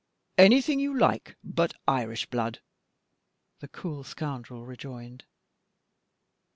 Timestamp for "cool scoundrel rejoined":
3.67-5.25